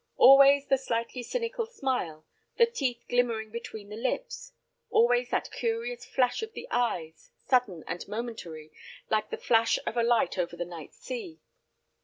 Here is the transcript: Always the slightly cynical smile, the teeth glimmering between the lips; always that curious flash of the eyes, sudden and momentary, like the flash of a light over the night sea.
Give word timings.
Always 0.17 0.65
the 0.65 0.79
slightly 0.79 1.21
cynical 1.21 1.67
smile, 1.67 2.25
the 2.57 2.65
teeth 2.65 3.03
glimmering 3.07 3.51
between 3.51 3.89
the 3.89 3.95
lips; 3.95 4.51
always 4.89 5.29
that 5.29 5.51
curious 5.51 6.05
flash 6.05 6.41
of 6.41 6.53
the 6.53 6.67
eyes, 6.71 7.29
sudden 7.45 7.83
and 7.85 8.07
momentary, 8.07 8.71
like 9.11 9.29
the 9.29 9.37
flash 9.37 9.77
of 9.85 9.97
a 9.97 10.01
light 10.03 10.39
over 10.39 10.57
the 10.57 10.65
night 10.65 10.95
sea. 10.95 11.39